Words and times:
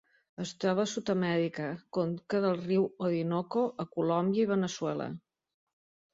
Es 0.43 0.51
troba 0.63 0.85
a 0.87 0.89
Sud-amèrica: 0.93 1.67
conca 1.97 2.41
del 2.47 2.57
riu 2.63 2.87
Orinoco 3.09 3.67
a 3.85 3.87
Colòmbia 3.93 4.45
i 4.47 4.51
Veneçuela. 4.55 5.11